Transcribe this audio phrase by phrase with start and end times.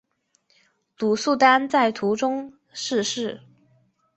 [0.97, 3.39] 鲁速丹在途中逝世。